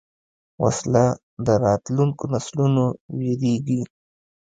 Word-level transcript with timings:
وسله 0.63 1.05
د 1.45 1.47
راتلونکو 1.65 2.23
نسلونو 2.33 2.83
وېرېږي 3.17 3.81